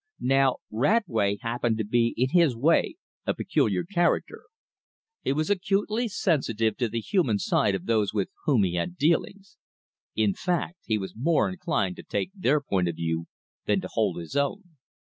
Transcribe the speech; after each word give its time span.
Now 0.33 0.55
Radway 0.71 1.37
happened 1.43 1.77
to 1.77 1.83
be 1.85 2.15
in 2.17 2.29
his 2.29 2.55
way 2.55 2.95
a 3.27 3.35
peculiar 3.35 3.83
character. 3.83 4.45
He 5.21 5.31
was 5.31 5.51
acutely 5.51 6.07
sensitive 6.07 6.75
to 6.77 6.87
the 6.89 6.99
human 6.99 7.37
side 7.37 7.75
of 7.75 7.85
those 7.85 8.11
with 8.11 8.29
whom 8.45 8.63
he 8.63 8.73
had 8.73 8.97
dealings. 8.97 9.59
In 10.15 10.33
fact, 10.33 10.79
he 10.85 10.97
was 10.97 11.13
more 11.15 11.47
inclined 11.47 11.97
to 11.97 12.03
take 12.03 12.31
their 12.33 12.59
point 12.61 12.87
of 12.87 12.95
view 12.95 13.27
than 13.67 13.79
to 13.81 13.89
hold 13.91 14.17
his 14.19 14.35
own. 14.35 14.77